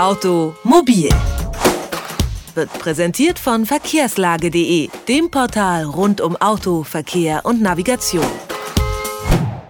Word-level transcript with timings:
Automobil 0.00 1.10
wird 2.54 2.72
präsentiert 2.78 3.38
von 3.38 3.66
verkehrslage.de, 3.66 4.88
dem 5.06 5.30
Portal 5.30 5.84
rund 5.84 6.22
um 6.22 6.36
Auto, 6.36 6.84
Verkehr 6.84 7.42
und 7.44 7.60
Navigation. 7.60 8.24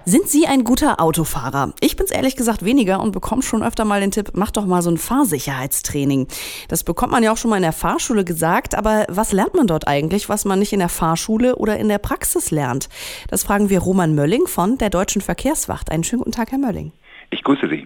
Sind 0.04 0.28
Sie 0.28 0.46
ein 0.46 0.62
guter 0.62 1.00
Autofahrer? 1.00 1.74
Ich 1.80 1.96
bin's 1.96 2.12
ehrlich 2.12 2.36
gesagt 2.36 2.64
weniger 2.64 3.00
und 3.00 3.10
bekomme 3.10 3.42
schon 3.42 3.64
öfter 3.64 3.84
mal 3.84 4.00
den 4.00 4.12
Tipp, 4.12 4.30
mach 4.34 4.52
doch 4.52 4.66
mal 4.66 4.82
so 4.82 4.90
ein 4.92 4.98
Fahrsicherheitstraining. 4.98 6.28
Das 6.68 6.84
bekommt 6.84 7.10
man 7.10 7.24
ja 7.24 7.32
auch 7.32 7.36
schon 7.36 7.50
mal 7.50 7.56
in 7.56 7.62
der 7.62 7.72
Fahrschule 7.72 8.24
gesagt, 8.24 8.76
aber 8.76 9.06
was 9.08 9.32
lernt 9.32 9.54
man 9.54 9.66
dort 9.66 9.88
eigentlich, 9.88 10.28
was 10.28 10.44
man 10.44 10.60
nicht 10.60 10.72
in 10.72 10.78
der 10.78 10.88
Fahrschule 10.88 11.56
oder 11.56 11.76
in 11.76 11.88
der 11.88 11.98
Praxis 11.98 12.52
lernt? 12.52 12.88
Das 13.26 13.42
fragen 13.42 13.68
wir 13.68 13.80
Roman 13.80 14.14
Mölling 14.14 14.46
von 14.46 14.78
der 14.78 14.90
Deutschen 14.90 15.22
Verkehrswacht. 15.22 15.90
Einen 15.90 16.04
schönen 16.04 16.20
guten 16.20 16.32
Tag, 16.32 16.52
Herr 16.52 16.58
Mölling. 16.58 16.92
Ich 17.30 17.42
grüße 17.42 17.68
Sie. 17.68 17.84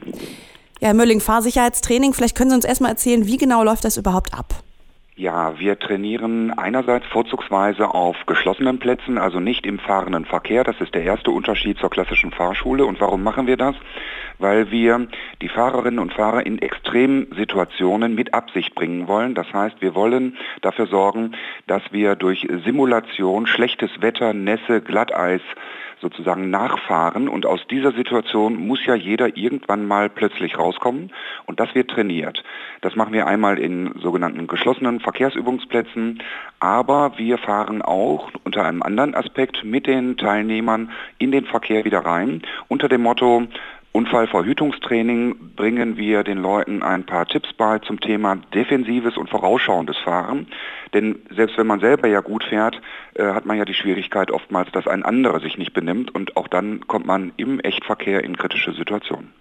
Ja, 0.81 0.89
Herr 0.89 0.95
Mölling, 0.95 1.21
Fahrsicherheitstraining, 1.21 2.15
vielleicht 2.15 2.37
können 2.37 2.51
Sie 2.51 2.57
uns 2.57 2.65
erstmal 2.65 2.91
erzählen, 2.91 3.27
wie 3.27 3.37
genau 3.37 3.63
läuft 3.63 3.85
das 3.85 3.97
überhaupt 3.97 4.35
ab? 4.35 4.65
Ja, 5.17 5.61
wir 5.61 5.79
trainieren 5.79 6.51
einerseits 6.59 7.07
vorzugsweise 7.07 7.95
auf 7.95 8.17
geschlossenen 8.27 8.81
Plätzen, 8.81 9.17
also 9.17 9.39
nicht 9.39 9.65
im 9.65 9.79
fahrenden 9.79 10.25
Verkehr. 10.25 10.65
Das 10.65 10.81
ist 10.81 10.93
der 10.93 11.05
erste 11.05 11.31
Unterschied 11.31 11.79
zur 11.79 11.91
klassischen 11.91 12.33
Fahrschule. 12.33 12.85
Und 12.85 13.01
warum 13.01 13.23
machen 13.23 13.47
wir 13.47 13.57
das? 13.57 13.77
Weil 14.41 14.73
wir 14.73 15.07
die 15.41 15.49
Fahrerinnen 15.49 16.01
und 16.01 16.13
Fahrer 16.13 16.45
in 16.45 16.59
Extremsituationen 16.59 18.17
mit 18.17 18.35
Absicht 18.35 18.75
bringen 18.75 19.07
wollen. 19.07 19.37
Das 19.37 19.47
heißt, 19.53 19.77
wir 19.81 19.95
wollen 19.95 20.37
dafür 20.63 20.89
sorgen, 20.89 21.37
dass 21.69 21.83
wir 21.93 22.17
durch 22.17 22.49
Simulation 22.65 23.47
schlechtes 23.47 23.91
Wetter, 24.01 24.33
Nässe, 24.33 24.81
Glatteis, 24.81 25.43
sozusagen 26.05 26.51
nachfahren. 26.51 27.29
Und 27.29 27.47
aus 27.47 27.67
dieser 27.71 27.93
Situation 27.93 28.57
muss 28.57 28.85
ja 28.85 28.95
jeder 28.95 29.37
irgendwann 29.37 29.87
mal 29.87 30.11
plötzlich 30.11 30.59
rauskommen. 30.59 31.11
Und 31.47 31.59
das 31.61 31.75
wird 31.75 31.91
trainiert. 31.91 32.45
Das 32.83 32.95
machen 32.95 33.15
wir 33.15 33.27
einmal 33.27 33.59
in 33.59 33.95
sogenannten 34.01 34.47
geschlossenen 34.47 35.01
Verkehrsübungsplätzen, 35.01 36.23
aber 36.61 37.15
wir 37.17 37.39
fahren 37.39 37.81
auch 37.81 38.31
unter 38.45 38.65
einem 38.65 38.83
anderen 38.83 39.15
Aspekt 39.15 39.65
mit 39.65 39.87
den 39.87 40.19
Teilnehmern 40.19 40.91
in 41.19 41.33
den 41.33 41.47
Verkehr 41.47 41.85
wieder 41.85 42.01
rein. 42.01 42.43
Unter 42.69 42.89
dem 42.89 43.03
Motto 43.03 43.47
Unfallverhütungstraining 43.97 45.55
bringen 45.55 45.97
wir 45.97 46.25
den 46.25 46.39
Leuten 46.39 46.83
ein 46.83 47.07
paar 47.07 47.27
Tipps 47.27 47.53
bei 47.53 47.79
zum 47.79 48.01
Thema 48.01 48.35
defensives 48.53 49.17
und 49.17 49.31
vorausschauendes 49.31 49.97
Fahren. 49.99 50.49
Denn 50.93 51.21
selbst 51.31 51.57
wenn 51.57 51.69
man 51.69 51.79
selber 51.79 52.09
ja 52.09 52.19
gut 52.19 52.43
fährt, 52.43 52.81
äh, 53.15 53.23
hat 53.23 53.47
man 53.47 53.57
ja 53.57 53.65
die 53.65 53.73
Schwierigkeit 53.73 54.33
oftmals, 54.33 54.73
dass 54.73 54.89
ein 54.89 55.05
anderer 55.05 55.39
sich 55.39 55.59
nicht 55.59 55.75
benimmt 55.75 56.13
und 56.13 56.37
auch 56.37 56.49
dann 56.49 56.89
kommt 56.89 57.07
man 57.07 57.33
im 57.37 57.61
Echtverkehr 57.61 58.25
in 58.25 58.37
kritische 58.37 58.73
Situationen. 58.73 59.33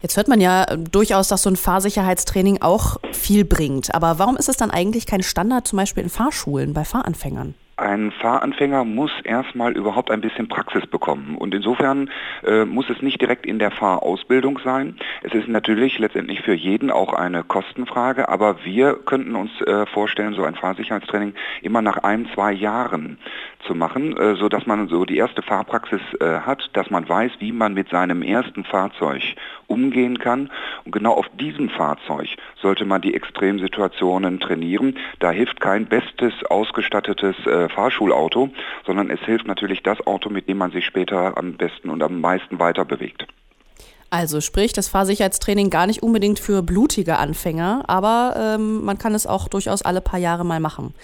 Jetzt 0.00 0.16
hört 0.16 0.28
man 0.28 0.40
ja 0.40 0.66
durchaus, 0.76 1.26
dass 1.26 1.42
so 1.42 1.50
ein 1.50 1.56
Fahrsicherheitstraining 1.56 2.62
auch 2.62 2.98
viel 3.10 3.44
bringt. 3.44 3.92
Aber 3.92 4.20
warum 4.20 4.36
ist 4.36 4.48
es 4.48 4.56
dann 4.56 4.70
eigentlich 4.70 5.06
kein 5.06 5.24
Standard 5.24 5.66
zum 5.66 5.78
Beispiel 5.78 6.04
in 6.04 6.10
Fahrschulen 6.10 6.74
bei 6.74 6.84
Fahranfängern? 6.84 7.54
Ein 7.76 8.12
Fahranfänger 8.12 8.84
muss 8.84 9.10
erstmal 9.24 9.76
überhaupt 9.76 10.12
ein 10.12 10.20
bisschen 10.20 10.46
Praxis 10.46 10.86
bekommen. 10.86 11.36
Und 11.36 11.54
insofern 11.54 12.08
äh, 12.46 12.64
muss 12.64 12.88
es 12.88 13.02
nicht 13.02 13.20
direkt 13.20 13.46
in 13.46 13.58
der 13.58 13.72
Fahrausbildung 13.72 14.60
sein. 14.62 14.96
Es 15.22 15.34
ist 15.34 15.48
natürlich 15.48 15.98
letztendlich 15.98 16.42
für 16.42 16.54
jeden 16.54 16.92
auch 16.92 17.12
eine 17.12 17.42
Kostenfrage, 17.42 18.28
aber 18.28 18.64
wir 18.64 18.94
könnten 18.94 19.34
uns 19.34 19.50
äh, 19.62 19.86
vorstellen, 19.86 20.34
so 20.34 20.44
ein 20.44 20.54
Fahrsicherheitstraining 20.54 21.34
immer 21.62 21.82
nach 21.82 21.98
ein, 22.04 22.28
zwei 22.32 22.52
Jahren 22.52 23.18
zu 23.66 23.74
machen, 23.74 24.16
äh, 24.16 24.36
so 24.36 24.48
dass 24.48 24.66
man 24.66 24.86
so 24.86 25.04
die 25.04 25.16
erste 25.16 25.42
Fahrpraxis 25.42 26.00
äh, 26.20 26.40
hat, 26.40 26.70
dass 26.74 26.90
man 26.90 27.08
weiß, 27.08 27.32
wie 27.40 27.50
man 27.50 27.74
mit 27.74 27.88
seinem 27.88 28.22
ersten 28.22 28.62
Fahrzeug 28.62 29.34
umgehen 29.66 30.18
kann. 30.18 30.50
Und 30.84 30.92
genau 30.92 31.14
auf 31.14 31.26
diesem 31.40 31.70
Fahrzeug 31.70 32.28
sollte 32.60 32.84
man 32.84 33.00
die 33.00 33.14
Extremsituationen 33.14 34.38
trainieren. 34.40 34.98
Da 35.18 35.30
hilft 35.30 35.60
kein 35.60 35.86
bestes 35.86 36.32
ausgestattetes 36.48 37.34
äh, 37.46 37.63
äh, 37.64 37.68
Fahrschulauto, 37.68 38.50
sondern 38.86 39.10
es 39.10 39.20
hilft 39.20 39.46
natürlich 39.46 39.82
das 39.82 40.06
Auto, 40.06 40.30
mit 40.30 40.48
dem 40.48 40.58
man 40.58 40.70
sich 40.70 40.84
später 40.84 41.36
am 41.36 41.54
besten 41.54 41.90
und 41.90 42.02
am 42.02 42.20
meisten 42.20 42.58
weiter 42.58 42.84
bewegt. 42.84 43.26
Also 44.10 44.40
sprich, 44.40 44.72
das 44.72 44.88
Fahrsicherheitstraining 44.88 45.70
gar 45.70 45.86
nicht 45.86 46.02
unbedingt 46.02 46.38
für 46.38 46.62
blutige 46.62 47.18
Anfänger, 47.18 47.82
aber 47.88 48.36
ähm, 48.38 48.84
man 48.84 48.96
kann 48.96 49.14
es 49.14 49.26
auch 49.26 49.48
durchaus 49.48 49.82
alle 49.82 50.00
paar 50.00 50.20
Jahre 50.20 50.44
mal 50.44 50.60
machen. 50.60 50.94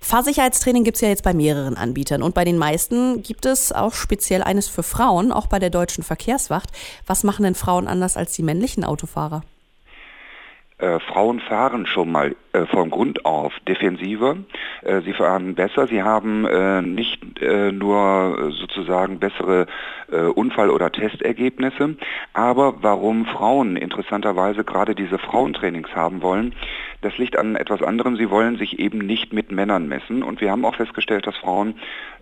Fahrsicherheitstraining 0.00 0.82
gibt 0.82 0.96
es 0.96 1.00
ja 1.00 1.08
jetzt 1.08 1.22
bei 1.22 1.32
mehreren 1.32 1.76
Anbietern 1.76 2.22
und 2.22 2.34
bei 2.34 2.44
den 2.44 2.58
meisten 2.58 3.22
gibt 3.22 3.46
es 3.46 3.70
auch 3.70 3.94
speziell 3.94 4.42
eines 4.42 4.66
für 4.66 4.82
Frauen, 4.82 5.30
auch 5.30 5.46
bei 5.46 5.60
der 5.60 5.70
deutschen 5.70 6.02
Verkehrswacht. 6.02 6.70
Was 7.06 7.22
machen 7.22 7.44
denn 7.44 7.54
Frauen 7.54 7.86
anders 7.86 8.16
als 8.16 8.32
die 8.32 8.42
männlichen 8.42 8.84
Autofahrer? 8.84 9.42
Äh, 10.82 10.98
Frauen 10.98 11.38
fahren 11.38 11.86
schon 11.86 12.10
mal 12.10 12.34
äh, 12.52 12.66
von 12.66 12.90
Grund 12.90 13.24
auf 13.24 13.52
defensiver. 13.68 14.36
Äh, 14.82 15.02
sie 15.02 15.12
fahren 15.12 15.54
besser. 15.54 15.86
Sie 15.86 16.02
haben 16.02 16.44
äh, 16.44 16.82
nicht 16.82 17.40
äh, 17.40 17.70
nur 17.70 18.50
sozusagen 18.50 19.18
bessere 19.18 19.66
Unfall- 20.34 20.68
oder 20.68 20.92
Testergebnisse. 20.92 21.96
Aber 22.34 22.82
warum 22.82 23.24
Frauen 23.24 23.76
interessanterweise 23.76 24.62
gerade 24.62 24.94
diese 24.94 25.18
Frauentrainings 25.18 25.88
haben 25.94 26.20
wollen, 26.20 26.54
das 27.02 27.18
liegt 27.18 27.36
an 27.36 27.56
etwas 27.56 27.82
anderem. 27.82 28.16
Sie 28.16 28.30
wollen 28.30 28.56
sich 28.56 28.78
eben 28.78 28.98
nicht 28.98 29.32
mit 29.32 29.52
Männern 29.52 29.88
messen. 29.88 30.22
Und 30.22 30.40
wir 30.40 30.50
haben 30.50 30.64
auch 30.64 30.76
festgestellt, 30.76 31.26
dass 31.26 31.36
Frauen 31.36 31.74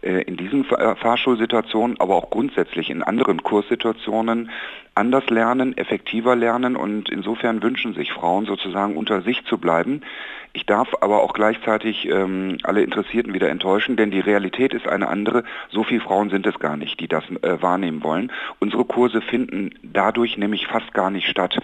in 0.03 0.39
diesen 0.39 0.65
Fahrschulsituationen, 0.65 2.01
aber 2.01 2.15
auch 2.17 2.31
grundsätzlich 2.31 2.89
in 2.89 3.03
anderen 3.03 3.43
Kurssituationen 3.43 4.51
anders 4.95 5.29
lernen, 5.31 5.77
effektiver 5.77 6.37
lernen 6.37 6.77
und 6.77 7.09
insofern 7.09 7.63
wünschen 7.63 7.95
sich 7.95 8.13
Frauen 8.13 8.47
sozusagen 8.47 8.97
unter 8.97 9.23
sich 9.23 9.45
zu 9.45 9.59
bleiben. 9.59 10.03
Ich 10.53 10.67
darf 10.67 10.89
aber 11.01 11.23
auch 11.23 11.33
gleichzeitig 11.33 12.09
ähm, 12.09 12.59
alle 12.65 12.83
Interessierten 12.83 13.33
wieder 13.33 13.49
enttäuschen, 13.51 13.97
denn 13.97 14.11
die 14.11 14.19
Realität 14.19 14.75
ist 14.75 14.89
eine 14.89 15.09
andere. 15.09 15.45
So 15.71 15.85
viele 15.85 16.01
Frauen 16.01 16.29
sind 16.31 16.45
es 16.45 16.59
gar 16.59 16.77
nicht, 16.77 16.99
die 16.99 17.07
das 17.07 17.23
äh, 17.43 17.63
wahrnehmen 17.63 18.03
wollen. 18.03 18.33
Unsere 18.59 18.85
Kurse 18.85 19.21
finden 19.21 19.71
dadurch 19.85 20.39
nämlich 20.39 20.67
fast 20.67 20.93
gar 20.93 21.11
nicht 21.11 21.29
statt, 21.29 21.57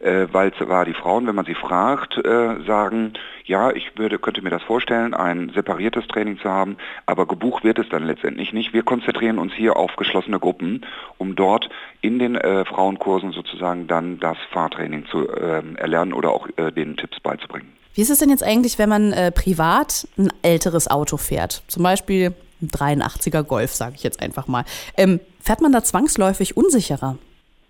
äh, 0.00 0.26
weil 0.32 0.52
zwar 0.54 0.84
die 0.84 0.92
Frauen, 0.92 1.28
wenn 1.28 1.36
man 1.36 1.44
sie 1.44 1.54
fragt, 1.54 2.18
äh, 2.18 2.61
sagen, 2.62 3.14
ja, 3.44 3.70
ich 3.70 3.98
würde, 3.98 4.18
könnte 4.18 4.42
mir 4.42 4.50
das 4.50 4.62
vorstellen, 4.62 5.14
ein 5.14 5.50
separiertes 5.54 6.06
Training 6.08 6.38
zu 6.38 6.48
haben, 6.48 6.76
aber 7.06 7.26
gebucht 7.26 7.64
wird 7.64 7.78
es 7.78 7.88
dann 7.88 8.04
letztendlich 8.04 8.52
nicht. 8.52 8.72
Wir 8.72 8.82
konzentrieren 8.82 9.38
uns 9.38 9.52
hier 9.52 9.76
auf 9.76 9.96
geschlossene 9.96 10.38
Gruppen, 10.38 10.86
um 11.18 11.34
dort 11.34 11.68
in 12.00 12.18
den 12.18 12.36
äh, 12.36 12.64
Frauenkursen 12.64 13.32
sozusagen 13.32 13.86
dann 13.86 14.18
das 14.20 14.36
Fahrtraining 14.50 15.06
zu 15.06 15.28
äh, 15.28 15.62
erlernen 15.76 16.12
oder 16.12 16.30
auch 16.30 16.48
äh, 16.56 16.70
den 16.70 16.96
Tipps 16.96 17.20
beizubringen. 17.20 17.72
Wie 17.94 18.00
ist 18.00 18.10
es 18.10 18.18
denn 18.18 18.30
jetzt 18.30 18.42
eigentlich, 18.42 18.78
wenn 18.78 18.88
man 18.88 19.12
äh, 19.12 19.30
privat 19.30 20.08
ein 20.16 20.30
älteres 20.42 20.90
Auto 20.90 21.16
fährt? 21.18 21.62
Zum 21.66 21.82
Beispiel 21.82 22.34
ein 22.62 22.68
83er 22.68 23.42
Golf, 23.42 23.74
sage 23.74 23.94
ich 23.96 24.02
jetzt 24.02 24.22
einfach 24.22 24.46
mal. 24.46 24.64
Ähm, 24.96 25.20
fährt 25.40 25.60
man 25.60 25.72
da 25.72 25.82
zwangsläufig 25.82 26.56
unsicherer? 26.56 27.18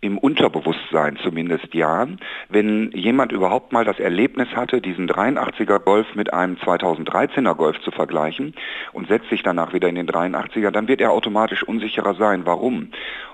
Im 0.03 0.19
Unterbewusstsein 0.19 1.17
zumindest 1.23 1.73
ja. 1.75 2.09
Wenn 2.49 2.91
jemand 2.91 3.31
überhaupt 3.31 3.73
mal 3.73 3.85
das 3.85 4.01
Erlebnis 4.01 4.49
hatte, 4.55 4.81
diesen 4.81 5.09
83er 5.09 5.79
Golf 5.79 6.15
mit 6.17 6.35
einem 6.35 6.57
2013er 6.57 7.55
Golf 7.55 7.81
zu 7.83 7.93
vergleichen 7.93 8.55
und 8.93 9.07
setzt 9.07 9.31
sich 9.31 9.45
danach 9.45 9.73
wieder 9.73 9.89
in 9.89 9.95
den 9.95 10.09
83er, 10.09 10.73
dann 10.73 10.89
wird 10.89 11.01
er 11.01 11.13
automatisch 11.13 11.63
unsicherer 11.63 12.15
sein. 12.15 12.43
Warum? 12.45 12.89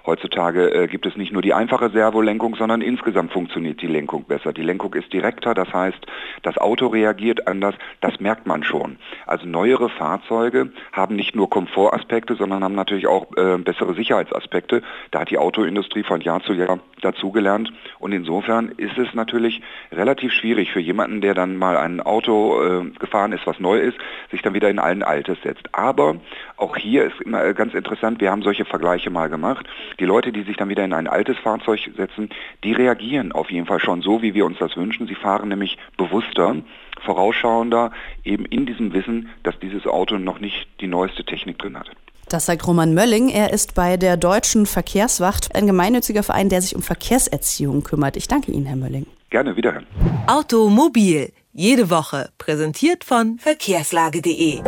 Heutzutage 0.04 0.70
äh, 0.72 0.86
gibt 0.86 1.06
es 1.06 1.16
nicht 1.16 1.32
nur 1.32 1.42
die 1.42 1.54
einfache 1.54 1.90
Servolenkung, 1.90 2.54
sondern 2.56 2.82
insgesamt 2.82 3.32
funktioniert 3.32 3.82
die 3.82 3.86
Lenkung 3.86 4.24
besser. 4.24 4.52
Die 4.52 4.62
Lenkung 4.62 4.94
ist 4.94 5.12
direkter, 5.12 5.54
das 5.54 5.72
heißt, 5.72 6.06
das 6.42 6.58
Auto 6.58 6.86
reagiert 6.86 7.46
anders, 7.46 7.74
das 8.00 8.20
merkt 8.20 8.46
man 8.46 8.62
schon. 8.62 8.96
Also 9.26 9.46
neuere 9.46 9.88
Fahrzeuge 9.88 10.70
haben 10.92 11.16
nicht 11.16 11.34
nur 11.34 11.50
Komfortaspekte, 11.50 12.36
sondern 12.36 12.64
haben 12.64 12.74
natürlich 12.74 13.06
auch 13.06 13.26
äh, 13.36 13.58
bessere 13.58 13.94
Sicherheitsaspekte. 13.94 14.82
Da 15.10 15.20
hat 15.20 15.30
die 15.30 15.38
Autoindustrie 15.38 16.02
von 16.02 16.20
Jahr 16.20 16.42
zu 16.42 16.54
ja 16.58 16.78
dazugelernt. 17.00 17.72
Und 17.98 18.12
insofern 18.12 18.70
ist 18.76 18.98
es 18.98 19.14
natürlich 19.14 19.62
relativ 19.92 20.32
schwierig 20.32 20.72
für 20.72 20.80
jemanden, 20.80 21.20
der 21.20 21.34
dann 21.34 21.56
mal 21.56 21.76
ein 21.76 22.00
Auto 22.00 22.62
äh, 22.62 22.90
gefahren 22.98 23.32
ist, 23.32 23.46
was 23.46 23.60
neu 23.60 23.78
ist, 23.78 23.96
sich 24.30 24.42
dann 24.42 24.54
wieder 24.54 24.68
in 24.68 24.78
allen 24.78 25.02
Altes 25.02 25.38
setzt. 25.42 25.74
Aber 25.74 26.16
auch 26.56 26.76
hier 26.76 27.04
ist 27.04 27.20
immer 27.20 27.52
ganz 27.54 27.74
interessant, 27.74 28.20
wir 28.20 28.30
haben 28.30 28.42
solche 28.42 28.64
Vergleiche 28.64 29.10
mal 29.10 29.28
gemacht. 29.28 29.66
Die 30.00 30.04
Leute, 30.04 30.32
die 30.32 30.42
sich 30.42 30.56
dann 30.56 30.68
wieder 30.68 30.84
in 30.84 30.92
ein 30.92 31.06
altes 31.06 31.38
Fahrzeug 31.38 31.90
setzen, 31.96 32.30
die 32.64 32.72
reagieren 32.72 33.32
auf 33.32 33.50
jeden 33.50 33.66
Fall 33.66 33.80
schon 33.80 34.02
so, 34.02 34.22
wie 34.22 34.34
wir 34.34 34.44
uns 34.44 34.58
das 34.58 34.76
wünschen. 34.76 35.06
Sie 35.06 35.14
fahren 35.14 35.48
nämlich 35.48 35.78
bewusster, 35.96 36.56
vorausschauender, 37.02 37.92
eben 38.24 38.44
in 38.44 38.66
diesem 38.66 38.92
Wissen, 38.92 39.30
dass 39.42 39.58
dieses 39.58 39.86
Auto 39.86 40.18
noch 40.18 40.40
nicht 40.40 40.68
die 40.80 40.88
neueste 40.88 41.24
Technik 41.24 41.58
drin 41.58 41.78
hat. 41.78 41.90
Das 42.28 42.46
sagt 42.46 42.66
Roman 42.66 42.92
Mölling. 42.94 43.30
Er 43.30 43.52
ist 43.52 43.74
bei 43.74 43.96
der 43.96 44.16
Deutschen 44.16 44.66
Verkehrswacht, 44.66 45.54
ein 45.54 45.66
gemeinnütziger 45.66 46.22
Verein, 46.22 46.48
der 46.48 46.60
sich 46.60 46.76
um 46.76 46.82
Verkehrserziehung 46.82 47.82
kümmert. 47.82 48.16
Ich 48.16 48.28
danke 48.28 48.52
Ihnen, 48.52 48.66
Herr 48.66 48.76
Mölling. 48.76 49.06
Gerne 49.30 49.56
wiederhören. 49.56 49.86
Automobil. 50.26 51.32
Jede 51.52 51.90
Woche. 51.90 52.30
Präsentiert 52.38 53.04
von 53.04 53.38
verkehrslage.de. 53.38 54.62